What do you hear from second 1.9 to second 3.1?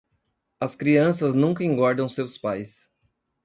seus pais.